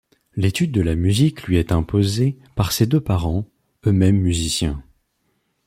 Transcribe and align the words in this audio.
L'étude 0.35 0.71
de 0.71 0.81
la 0.81 0.95
musique 0.95 1.43
lui 1.43 1.57
est 1.57 1.71
imposée 1.71 2.35
par 2.55 2.71
ses 2.71 2.87
deux 2.87 3.01
parents, 3.01 3.47
eux-mêmes 3.85 4.17
musiciens. 4.17 4.83